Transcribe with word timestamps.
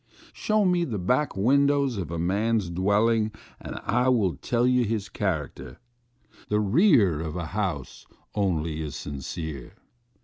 Show 0.33 0.65
me 0.65 0.83
the 0.83 0.97
back 0.97 1.37
windows 1.37 1.97
of 1.97 2.09
a 2.09 2.17
man's 2.17 2.71
dwelling, 2.71 3.31
and 3.59 3.75
I 3.83 4.09
will 4.09 4.35
tell 4.35 4.65
you 4.65 4.83
his 4.83 5.09
character. 5.09 5.77
The 6.49 6.59
= 6.59 6.59
rear 6.59 7.21
of 7.21 7.35
a 7.35 7.45
house 7.53 8.07
only 8.33 8.81
is 8.81 8.95
sincere. 8.95 9.75